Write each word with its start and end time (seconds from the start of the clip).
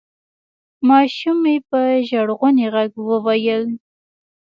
ماشومې 0.89 1.55
په 1.69 1.79
ژړغوني 2.07 2.65
غږ 2.73 2.91
وویل: 3.09 3.65